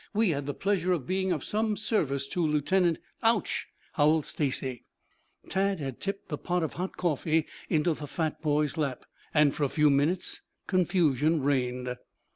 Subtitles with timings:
[0.15, 4.83] We had the pleasure of being of some service to Lieutenant" "Ouch!" howled Stacy.
[5.47, 9.63] Tad had tipped the pot of hot coffee into the fat boy's lap, and for
[9.63, 11.97] a few moments confusion reigned.